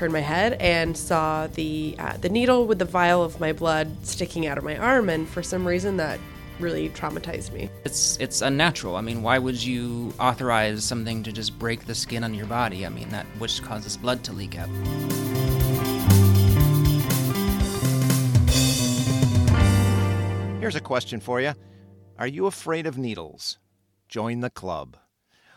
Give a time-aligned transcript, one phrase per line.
[0.00, 3.86] turned my head and saw the uh, the needle with the vial of my blood
[4.02, 6.18] sticking out of my arm, and for some reason that
[6.58, 7.68] really traumatized me.
[7.84, 8.96] It's it's unnatural.
[8.96, 12.86] I mean, why would you authorize something to just break the skin on your body?
[12.86, 14.70] I mean, that which causes blood to leak out.
[20.60, 21.52] Here's a question for you
[22.18, 23.58] Are you afraid of needles?
[24.08, 24.96] Join the club.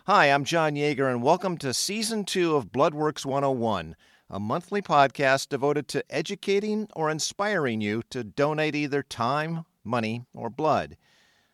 [0.05, 3.95] Hi, I'm John Yeager, and welcome to Season 2 of Bloodworks 101,
[4.33, 10.49] a monthly podcast devoted to educating or inspiring you to donate either time, money, or
[10.49, 10.97] blood.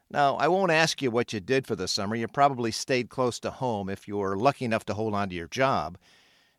[0.10, 2.16] Now, I won't ask you what you did for the summer.
[2.16, 5.36] You probably stayed close to home if you were lucky enough to hold on to
[5.36, 5.98] your job.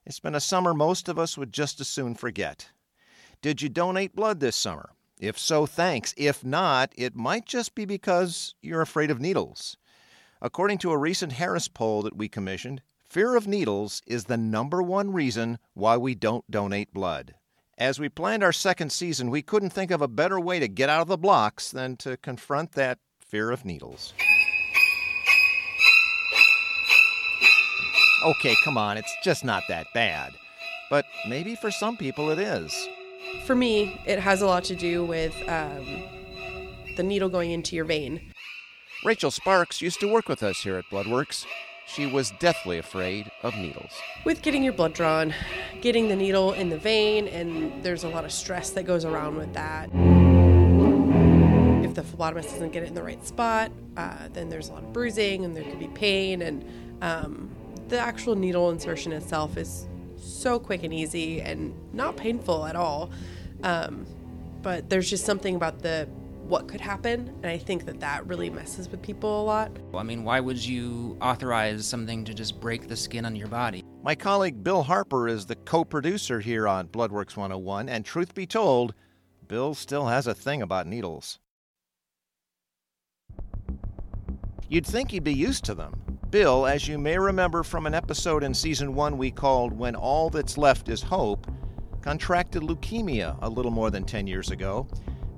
[0.05, 2.69] It's been a summer most of us would just as soon forget.
[3.41, 4.91] Did you donate blood this summer?
[5.19, 6.13] If so, thanks.
[6.19, 9.79] If not, it might just be because you're afraid of needles.
[10.43, 14.81] According to a recent Harris poll that we commissioned, fear of needles is the number
[14.81, 17.35] one reason why we don't donate blood.
[17.77, 20.89] As we planned our second season, we couldn't think of a better way to get
[20.89, 24.15] out of the blocks than to confront that fear of needles.
[28.25, 30.33] Okay, come on, it's just not that bad.
[30.89, 32.73] But maybe for some people it is.
[33.45, 36.03] For me, it has a lot to do with um,
[36.97, 38.33] the needle going into your vein.
[39.05, 41.47] Rachel Sparks used to work with us here at Bloodworks.
[41.95, 43.91] She was deathly afraid of needles.
[44.25, 45.35] With getting your blood drawn,
[45.81, 49.37] getting the needle in the vein, and there's a lot of stress that goes around
[49.37, 49.87] with that.
[51.85, 54.85] If the phlebotomist doesn't get it in the right spot, uh, then there's a lot
[54.85, 56.43] of bruising and there could be pain.
[56.43, 56.65] And
[57.03, 57.51] um,
[57.89, 63.11] the actual needle insertion itself is so quick and easy and not painful at all.
[63.65, 64.07] Um,
[64.63, 66.09] but there's just something about the
[66.51, 69.71] what could happen, and I think that that really messes with people a lot.
[69.95, 73.85] I mean, why would you authorize something to just break the skin on your body?
[74.03, 78.47] My colleague Bill Harper is the co producer here on Bloodworks 101, and truth be
[78.47, 78.95] told,
[79.47, 81.39] Bill still has a thing about needles.
[84.69, 86.01] You'd think he'd be used to them.
[86.31, 90.31] Bill, as you may remember from an episode in season one we called When All
[90.31, 91.47] That's Left Is Hope,
[92.03, 94.89] contracted leukemia a little more than 10 years ago.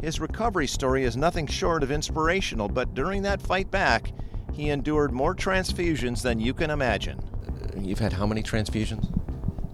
[0.03, 4.13] His recovery story is nothing short of inspirational, but during that fight back,
[4.53, 7.21] he endured more transfusions than you can imagine.
[7.21, 9.07] Uh, you've had how many transfusions?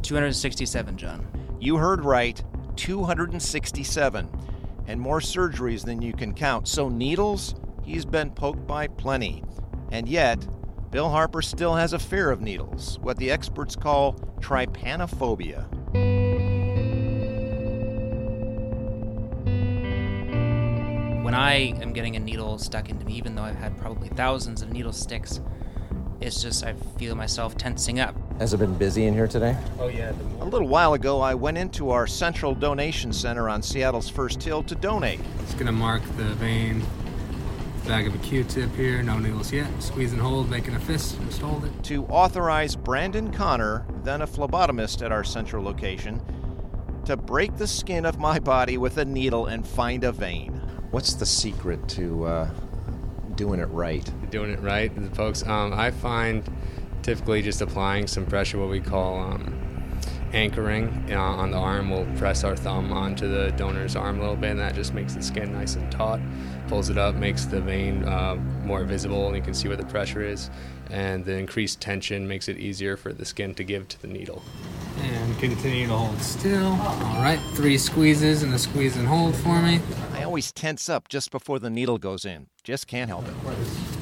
[0.03, 1.27] 267, John.
[1.59, 2.45] You heard right
[2.77, 4.29] 267,
[4.87, 6.69] and more surgeries than you can count.
[6.69, 9.43] So, needles, he's been poked by plenty.
[9.91, 10.47] And yet,
[10.91, 15.78] Bill Harper still has a fear of needles, what the experts call trypanophobia.
[21.29, 24.63] When I am getting a needle stuck into me, even though I've had probably thousands
[24.63, 25.43] of needle sticks,
[26.23, 28.17] it's just I feel myself tensing up.
[28.39, 29.55] Has it been busy in here today?
[29.79, 30.15] Oh, yeah.
[30.41, 34.63] A little while ago, I went into our central donation center on Seattle's First Hill
[34.63, 35.21] to donate.
[35.41, 36.83] It's gonna mark the vein
[37.87, 39.69] Bag of a Q-tip here, no needles yet.
[39.83, 41.85] Squeeze and hold, making a fist, just hold it.
[41.85, 46.23] To authorize Brandon Connor, then a phlebotomist at our central location,
[47.05, 50.58] to break the skin of my body with a needle and find a vein.
[50.91, 52.51] What's the secret to uh,
[53.35, 54.11] doing it right?
[54.31, 55.47] Doing it right, folks.
[55.47, 56.43] Um, I find
[57.03, 59.55] typically just applying some pressure, what we call um,
[60.33, 61.91] anchoring uh, on the arm.
[61.91, 65.15] We'll press our thumb onto the donor's arm a little bit, and that just makes
[65.15, 66.21] the skin nice and taut.
[66.69, 69.87] Pulls it up, makes the vein uh, more visible, and you can see where the
[69.87, 70.51] pressure is.
[70.91, 74.43] And the increased tension makes it easier for the skin to give to the needle.
[75.03, 76.73] And continue to hold still.
[76.73, 79.81] All right, three squeezes and a squeeze and hold for me.
[80.39, 82.47] I always tense up just before the needle goes in.
[82.63, 83.35] Just can't help it.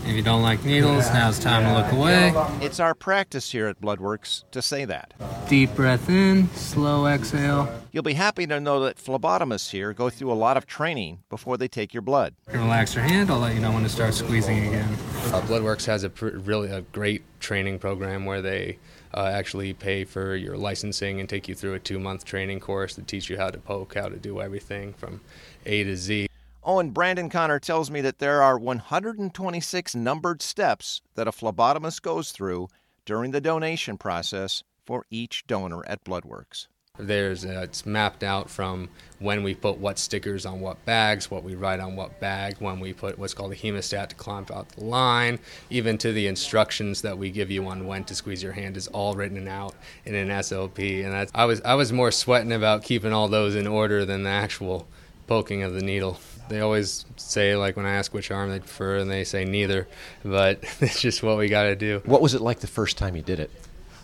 [0.05, 2.35] If you don't like needles, now's time to look away.
[2.61, 5.15] It's our practice here at Bloodworks to say that.
[5.49, 7.73] Deep breath in, slow exhale.
[7.91, 11.57] You'll be happy to know that phlebotomists here go through a lot of training before
[11.57, 12.35] they take your blood.
[12.53, 13.31] You relax your hand.
[13.31, 14.93] I'll let you know when to start squeezing again.
[15.33, 18.77] Uh, Bloodworks has a pr- really a great training program where they
[19.15, 23.03] uh, actually pay for your licensing and take you through a two-month training course to
[23.03, 25.23] teach you how to poke, how to do everything from
[25.65, 26.26] A to Z.
[26.69, 32.03] Oh, and Brandon Connor tells me that there are 126 numbered steps that a phlebotomist
[32.03, 32.67] goes through
[33.05, 36.67] during the donation process for each donor at Bloodworks.
[36.99, 38.89] There's uh, it's mapped out from
[39.21, 42.81] when we put what stickers on what bags, what we write on what bag, when
[42.81, 45.39] we put what's called a hemostat to clamp out the line,
[45.71, 48.89] even to the instructions that we give you on when to squeeze your hand is
[48.89, 50.81] all written out in an SOP.
[50.81, 54.31] And I was I was more sweating about keeping all those in order than the
[54.31, 54.89] actual
[55.27, 56.19] poking of the needle.
[56.49, 59.89] They always say like when I ask which arm they prefer, and they say neither,
[60.25, 62.03] but it's just what we got to do.
[62.05, 63.51] What was it like the first time you did it?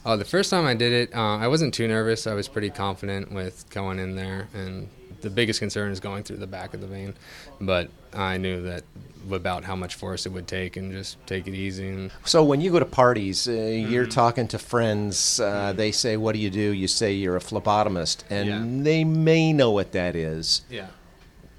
[0.04, 2.26] Oh, the first time I did it, uh, I wasn't too nervous.
[2.26, 4.88] I was pretty confident with going in there, and
[5.20, 7.14] the biggest concern is going through the back of the vein.
[7.60, 8.82] But I knew that
[9.30, 11.88] about how much force it would take, and just take it easy.
[11.88, 14.10] And So when you go to parties, uh, you're Mm-hmm.
[14.10, 15.38] talking to friends.
[15.38, 18.82] Uh, they say, "What do you do?" You say you're a phlebotomist, and Yeah.
[18.82, 20.62] they may know what that is.
[20.68, 20.88] yeah.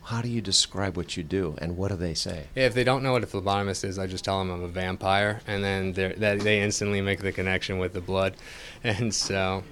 [0.06, 2.48] How do you describe what you do, and what do they say?
[2.56, 5.40] If they don't know what a phlebotomist is, I just tell them I'm a vampire,
[5.48, 8.36] and then that they instantly make the connection with the blood.
[8.86, 9.64] And so,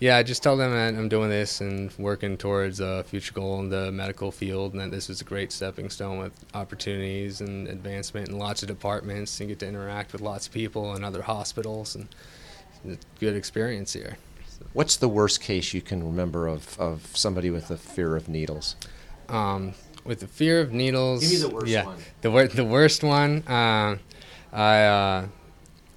[0.00, 3.60] yeah, I just tell them that I'm doing this and working towards a future goal
[3.60, 7.68] in the medical field, and that this is a great stepping stone with opportunities and
[7.68, 11.22] advancement in lots of departments, and get to interact with lots of people and other
[11.22, 12.08] hospitals, and
[12.84, 14.18] it's a good experience here.
[14.72, 18.74] What's the worst case you can remember of, of somebody with a fear of needles?
[19.28, 21.20] Um, with the fear of needles.
[21.20, 21.98] Give me the worst yeah, one.
[22.22, 23.44] The wor- the worst one.
[23.46, 24.00] Um,
[24.52, 24.84] I.
[24.84, 25.26] Uh,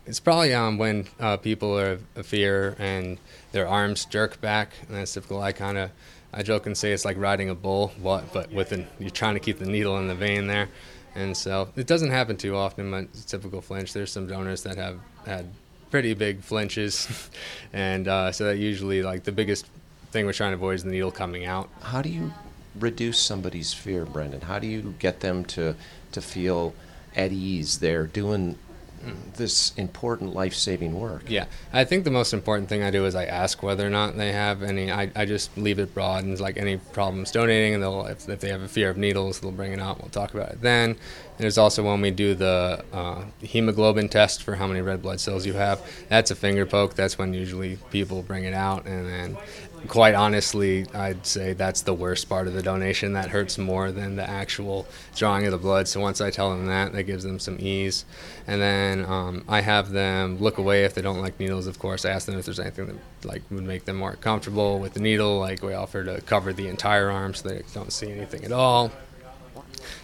[0.05, 3.17] it's probably um, when uh, people are a fear and
[3.51, 5.41] their arms jerk back, and that's typical.
[5.41, 5.91] I kind of,
[6.33, 9.35] I joke and say it's like riding a bull, what, but with an, you're trying
[9.35, 10.69] to keep the needle in the vein there,
[11.15, 12.91] and so it doesn't happen too often.
[12.91, 13.93] But it's typical flinch.
[13.93, 15.45] There's some donors that have had
[15.91, 17.29] pretty big flinches,
[17.73, 19.67] and uh, so that usually like the biggest
[20.11, 21.69] thing we're trying to avoid is the needle coming out.
[21.81, 22.33] How do you
[22.79, 24.41] reduce somebody's fear, Brendan?
[24.41, 25.75] How do you get them to
[26.11, 26.73] to feel
[27.15, 27.79] at ease?
[27.79, 28.57] They're doing
[29.35, 31.23] this important life-saving work.
[31.27, 34.15] Yeah, I think the most important thing I do is I ask whether or not
[34.15, 34.91] they have any.
[34.91, 38.29] I, I just leave it broad and it's like any problems donating, and they'll if,
[38.29, 39.99] if they have a fear of needles, they'll bring it out.
[39.99, 40.97] We'll talk about it then.
[41.39, 45.47] There's also when we do the uh, hemoglobin test for how many red blood cells
[45.47, 45.81] you have.
[46.07, 46.93] That's a finger poke.
[46.93, 49.37] That's when usually people bring it out, and then
[49.87, 53.13] quite honestly, I'd say that's the worst part of the donation.
[53.13, 55.87] That hurts more than the actual drawing of the blood.
[55.87, 58.05] So once I tell them that, that gives them some ease.
[58.47, 61.67] And then um, I have them look away if they don't like needles.
[61.67, 64.79] Of course, I ask them if there's anything that like would make them more comfortable
[64.79, 65.39] with the needle.
[65.39, 68.91] Like we offer to cover the entire arm so they don't see anything at all.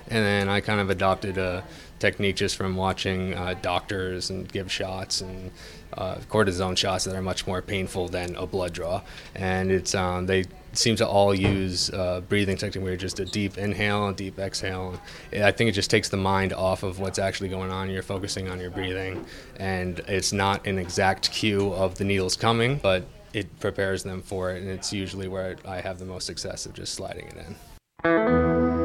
[0.10, 1.64] And then I kind of adopted a
[2.00, 5.52] technique just from watching uh, doctors and give shots and
[5.94, 9.02] uh, cortisone shots that are much more painful than a blood draw.
[9.36, 13.58] And it's um, they seem to all use uh, breathing technique where just a deep
[13.58, 15.00] inhale and deep exhale.
[15.34, 17.90] I think it just takes the mind off of what's actually going on.
[17.90, 19.26] You're focusing on your breathing,
[19.58, 24.52] and it's not an exact cue of the needles coming, but it prepares them for
[24.52, 24.62] it.
[24.62, 28.77] And it's usually where I have the most success of just sliding it in.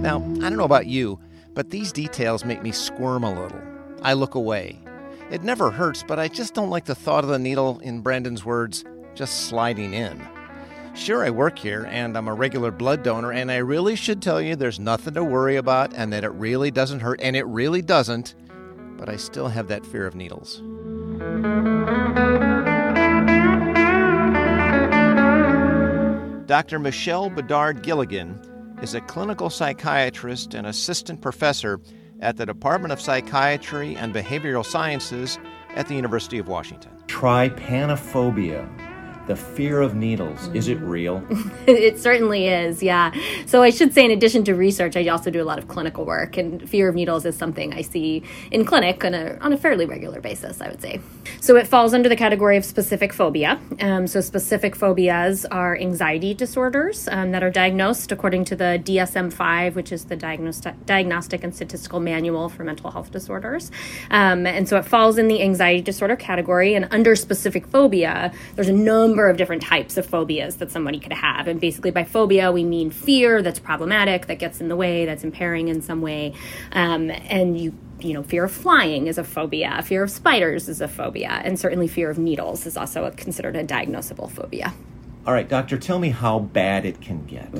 [0.00, 1.18] Now, I don't know about you,
[1.54, 3.60] but these details make me squirm a little.
[4.02, 4.78] I look away.
[5.30, 8.44] It never hurts, but I just don't like the thought of the needle, in Brandon's
[8.44, 8.84] words,
[9.14, 10.26] just sliding in.
[10.94, 14.40] Sure, I work here and I'm a regular blood donor, and I really should tell
[14.40, 17.82] you there's nothing to worry about and that it really doesn't hurt, and it really
[17.82, 18.34] doesn't,
[18.96, 20.62] but I still have that fear of needles.
[26.50, 26.80] Dr.
[26.80, 28.36] Michelle Bedard Gilligan
[28.82, 31.80] is a clinical psychiatrist and assistant professor
[32.18, 35.38] at the Department of Psychiatry and Behavioral Sciences
[35.76, 36.90] at the University of Washington.
[37.06, 38.68] Trypanophobia,
[39.26, 40.48] the fear of needles.
[40.54, 41.24] Is it real?
[41.66, 43.12] it certainly is, yeah.
[43.46, 46.04] So I should say, in addition to research, I also do a lot of clinical
[46.04, 49.56] work, and fear of needles is something I see in clinic on a, on a
[49.56, 51.00] fairly regular basis, I would say.
[51.40, 53.60] So it falls under the category of specific phobia.
[53.80, 59.74] Um, so specific phobias are anxiety disorders um, that are diagnosed according to the DSM-5,
[59.74, 63.70] which is the Diagnostic, Diagnostic and Statistical Manual for Mental Health Disorders.
[64.10, 68.68] Um, and so it falls in the anxiety disorder category, and under specific phobia, there's
[68.68, 71.48] a number of different types of phobias that somebody could have.
[71.48, 75.24] And basically, by phobia, we mean fear that's problematic, that gets in the way, that's
[75.24, 76.34] impairing in some way.
[76.72, 80.80] Um, and you you know, fear of flying is a phobia, fear of spiders is
[80.80, 84.72] a phobia, and certainly fear of needles is also a, considered a diagnosable phobia.
[85.26, 87.54] All right, doctor, tell me how bad it can get.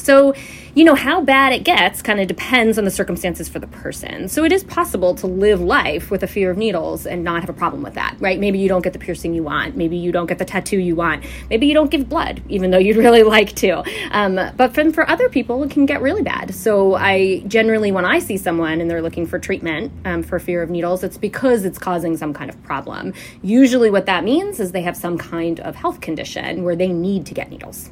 [0.00, 0.32] So,
[0.74, 4.26] you know, how bad it gets kind of depends on the circumstances for the person.
[4.26, 7.50] So, it is possible to live life with a fear of needles and not have
[7.50, 8.40] a problem with that, right?
[8.40, 9.76] Maybe you don't get the piercing you want.
[9.76, 11.24] Maybe you don't get the tattoo you want.
[11.50, 13.84] Maybe you don't give blood, even though you'd really like to.
[14.10, 16.54] Um, but for, for other people, it can get really bad.
[16.54, 20.62] So, I generally, when I see someone and they're looking for treatment um, for fear
[20.62, 23.12] of needles, it's because it's causing some kind of problem.
[23.42, 27.26] Usually, what that means is they have some kind of health condition where they need
[27.26, 27.90] to get needles.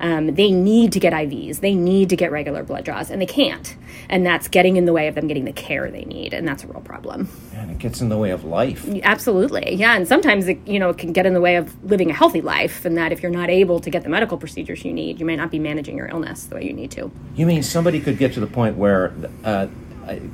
[0.00, 1.60] Um, they need to get IVs.
[1.60, 3.76] They need to get regular blood draws, and they can't.
[4.08, 6.64] And that's getting in the way of them getting the care they need, and that's
[6.64, 7.28] a real problem.
[7.54, 8.88] And it gets in the way of life.
[9.02, 9.96] Absolutely, yeah.
[9.96, 12.40] And sometimes it, you know, it can get in the way of living a healthy
[12.40, 15.26] life, and that if you're not able to get the medical procedures you need, you
[15.26, 17.10] may not be managing your illness the way you need to.
[17.36, 19.12] You mean somebody could get to the point where
[19.44, 19.66] uh,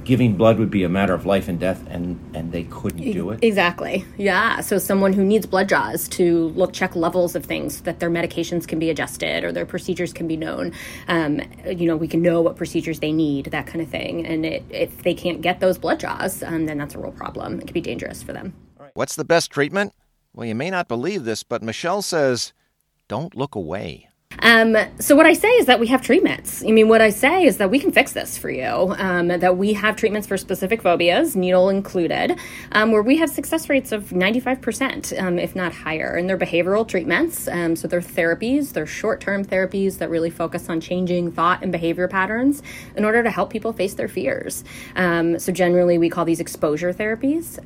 [0.05, 3.31] giving blood would be a matter of life and death, and and they couldn't do
[3.31, 3.43] it.
[3.43, 4.05] Exactly.
[4.17, 4.61] Yeah.
[4.61, 8.67] So someone who needs blood draws to look check levels of things that their medications
[8.67, 10.73] can be adjusted or their procedures can be known.
[11.09, 14.27] Um, you know, we can know what procedures they need, that kind of thing.
[14.27, 17.59] And it, if they can't get those blood draws, um, then that's a real problem.
[17.59, 18.55] It could be dangerous for them.
[18.95, 19.93] What's the best treatment?
[20.35, 22.53] Well, you may not believe this, but Michelle says,
[23.09, 24.09] don't look away.
[24.41, 26.63] Um, so what I say is that we have treatments.
[26.63, 28.95] I mean, what I say is that we can fix this for you.
[28.99, 32.39] Um, that we have treatments for specific phobias, needle included,
[32.73, 36.17] um, where we have success rates of 95%, um, if not higher.
[36.17, 37.49] And they're behavioral treatments.
[37.49, 42.09] Um, so they're therapies, they're short-term therapies that really focus on changing thought and behavior
[42.09, 42.63] patterns
[42.97, 44.65] in order to help people face their fears.
[44.97, 47.59] Um, so generally, we call these exposure therapies.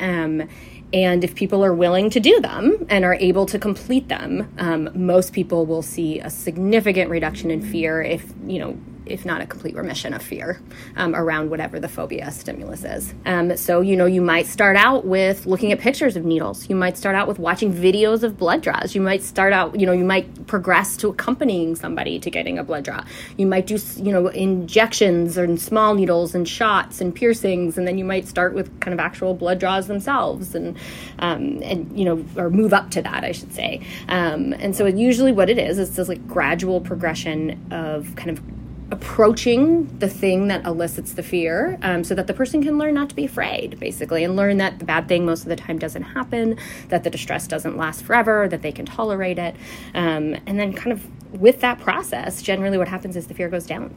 [0.92, 4.88] And if people are willing to do them and are able to complete them, um,
[4.94, 8.78] most people will see a significant reduction in fear if, you know,
[9.10, 10.60] if not a complete remission of fear
[10.96, 13.14] um, around whatever the phobia stimulus is.
[13.26, 16.68] Um, so, you know, you might start out with looking at pictures of needles.
[16.68, 18.94] You might start out with watching videos of blood draws.
[18.94, 22.64] You might start out, you know, you might progress to accompanying somebody to getting a
[22.64, 23.04] blood draw.
[23.36, 27.98] You might do, you know, injections and small needles and shots and piercings, and then
[27.98, 30.76] you might start with kind of actual blood draws themselves, and
[31.18, 33.80] um, and you know, or move up to that, I should say.
[34.08, 38.40] Um, and so, usually, what it is is this like gradual progression of kind of
[38.90, 43.08] approaching the thing that elicits the fear um, so that the person can learn not
[43.10, 46.02] to be afraid, basically, and learn that the bad thing most of the time doesn't
[46.02, 46.56] happen,
[46.88, 49.54] that the distress doesn't last forever, that they can tolerate it.
[49.94, 53.66] Um, and then, kind of with that process, generally what happens is the fear goes
[53.66, 53.94] down.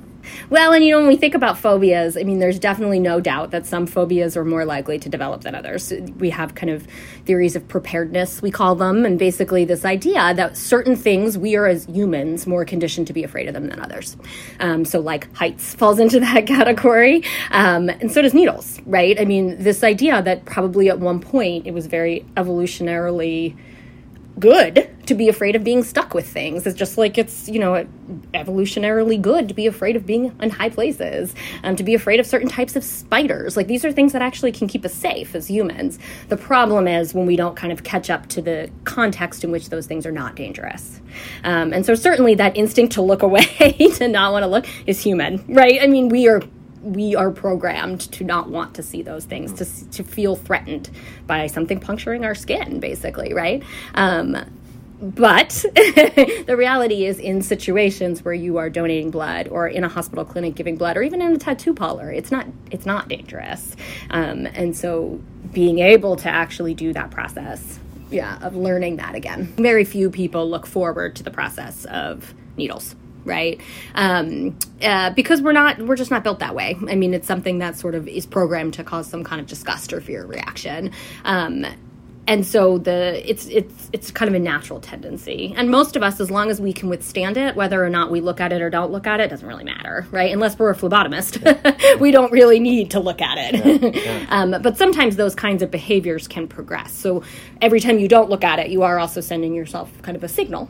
[0.50, 3.52] Well, and you know, when we think about phobias, I mean, there's definitely no doubt
[3.52, 5.94] that some phobias are more likely to develop than others.
[6.18, 6.86] We have kind of
[7.26, 11.66] theories of preparedness, we call them, and basically this idea that certain things we are
[11.66, 14.18] as humans more conditioned to be afraid of them than others.
[14.60, 19.20] Um, so, like heights falls into that category, um, and so does needles, right?
[19.20, 23.56] I mean, this idea that probably at one point it was very evolutionarily
[24.42, 26.68] good to be afraid of being stuck with things.
[26.68, 27.88] It's just like it's, you know,
[28.34, 31.34] evolutionarily good to be afraid of being in high places,
[31.64, 33.56] um, to be afraid of certain types of spiders.
[33.56, 36.00] Like these are things that actually can keep us safe as humans.
[36.28, 39.70] The problem is when we don't kind of catch up to the context in which
[39.70, 41.00] those things are not dangerous.
[41.44, 43.46] Um, and so certainly that instinct to look away,
[43.96, 45.82] to not want to look, is human, right?
[45.82, 46.42] I mean, we are
[46.82, 50.90] we are programmed to not want to see those things, to, to feel threatened
[51.28, 53.64] by something puncturing our skin, basically, right?
[53.96, 54.38] Um,
[55.02, 60.24] but the reality is, in situations where you are donating blood, or in a hospital
[60.24, 63.76] clinic giving blood, or even in a tattoo parlor, it's not it's not dangerous.
[64.12, 65.20] Um, and so,
[65.52, 67.80] being able to actually do that process,
[68.12, 72.96] yeah, of learning that again, very few people look forward to the process of needles
[73.26, 73.62] right
[73.96, 77.60] um, uh, because we're not we're just not built that way i mean it's something
[77.60, 80.92] that sort of is programmed to cause some kind of disgust or fear reaction
[81.26, 81.66] um,
[82.28, 86.20] and so the it's it's it's kind of a natural tendency and most of us
[86.20, 88.70] as long as we can withstand it whether or not we look at it or
[88.70, 91.96] don't look at it doesn't really matter right unless we're a phlebotomist yeah.
[92.00, 93.90] we don't really need to look at it yeah.
[94.02, 94.26] Yeah.
[94.30, 97.24] Um, but sometimes those kinds of behaviors can progress so
[97.62, 100.30] every time you don't look at it you are also sending yourself kind of a
[100.30, 100.70] signal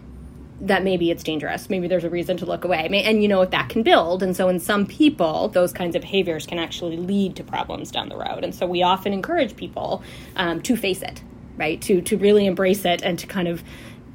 [0.62, 1.70] that maybe it's dangerous.
[1.70, 2.88] Maybe there's a reason to look away.
[3.04, 4.24] And you know, what that can build.
[4.24, 8.10] And so, in some people, those kinds of behaviors can actually lead to problems down
[8.10, 8.44] the road.
[8.44, 10.04] And so, we often encourage people
[10.36, 11.22] um, to face it,
[11.58, 11.82] right?
[11.84, 13.64] To, to really embrace it and to kind of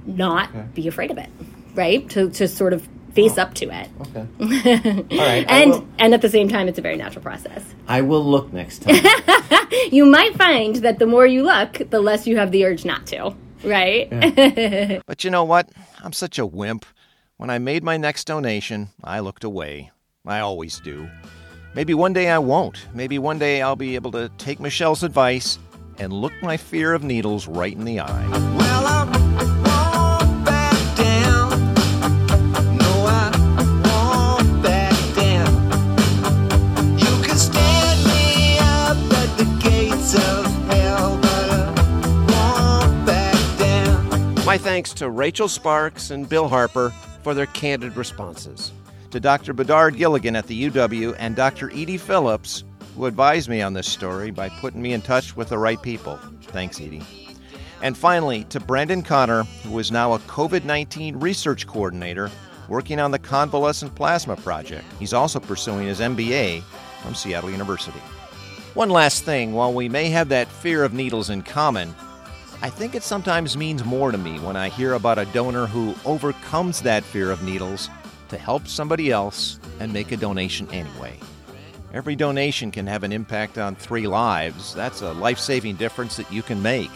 [0.07, 0.65] not okay.
[0.75, 1.29] be afraid of it,
[1.75, 2.09] right?
[2.11, 3.43] To, to sort of face oh.
[3.43, 3.89] up to it.
[4.03, 5.09] Okay.
[5.19, 5.47] All right.
[5.49, 7.65] and and at the same time, it's a very natural process.
[7.89, 8.97] I will look next time.
[9.91, 13.07] you might find that the more you look, the less you have the urge not
[13.09, 13.35] to.
[13.65, 14.09] Right.
[14.11, 15.01] Yeah.
[15.07, 15.71] but you know what?
[16.03, 16.85] I'm such a wimp.
[17.37, 19.91] When I made my next donation, I looked away.
[20.27, 21.09] I always do.
[21.75, 22.87] Maybe one day I won't.
[22.95, 25.59] Maybe one day I'll be able to take Michelle's advice
[25.99, 28.56] and look my fear of needles right in the eye.
[44.57, 46.89] My thanks to Rachel Sparks and Bill Harper
[47.23, 48.73] for their candid responses,
[49.11, 49.53] to Dr.
[49.53, 51.71] Bedard Gilligan at the UW and Dr.
[51.73, 52.65] Edie Phillips,
[52.97, 56.19] who advised me on this story by putting me in touch with the right people.
[56.45, 57.03] Thanks, Edie.
[57.83, 62.31] And finally, to Brandon Connor, who is now a COVID 19 research coordinator
[62.67, 64.87] working on the Convalescent Plasma Project.
[64.99, 66.63] He's also pursuing his MBA
[67.03, 68.01] from Seattle University.
[68.73, 71.95] One last thing while we may have that fear of needles in common,
[72.63, 75.95] I think it sometimes means more to me when I hear about a donor who
[76.07, 77.91] overcomes that fear of needles
[78.31, 81.19] to help somebody else and make a donation anyway.
[81.93, 84.75] Every donation can have an impact on three lives.
[84.75, 86.91] That's a life saving difference that you can make.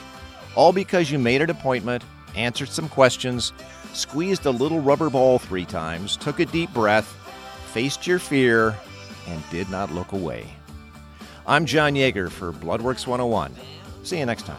[0.57, 3.53] All because you made an appointment, answered some questions,
[3.93, 7.07] squeezed a little rubber ball three times, took a deep breath,
[7.73, 8.75] faced your fear,
[9.29, 10.47] and did not look away.
[11.47, 13.55] I'm John Yeager for Bloodworks 101.
[14.03, 14.59] See you next time.